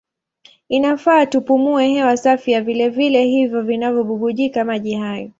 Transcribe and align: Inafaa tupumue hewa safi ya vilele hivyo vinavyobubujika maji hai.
Inafaa 0.69 1.25
tupumue 1.25 1.87
hewa 1.87 2.17
safi 2.17 2.51
ya 2.51 2.61
vilele 2.61 3.25
hivyo 3.25 3.61
vinavyobubujika 3.61 4.65
maji 4.65 4.95
hai. 4.95 5.29